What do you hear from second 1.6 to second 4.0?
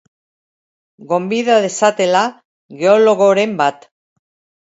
dezatela geologoren bat.